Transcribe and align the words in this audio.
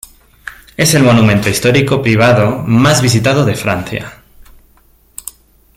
Es 0.77 0.95
el 0.95 1.03
monumento 1.03 1.47
histórico 1.47 2.01
privado 2.01 2.63
más 2.65 3.03
visitado 3.03 3.45
de 3.45 3.53
Francia. 3.53 4.11